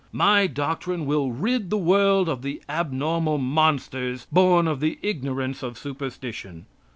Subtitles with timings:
[0.11, 5.77] My doctrine will rid the world of the abnormal monsters born of the ignorance of
[5.77, 6.65] superstition.